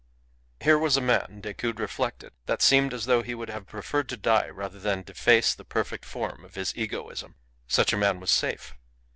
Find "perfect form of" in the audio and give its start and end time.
5.63-6.55